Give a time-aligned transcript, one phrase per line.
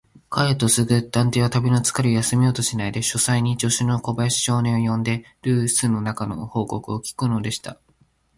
[0.31, 7.79] 帰るとすぐ、探偵は旅のつかれを休めようともしないで、書斎に助手の小林少年を呼んで、るす中の報告を聞くのでした。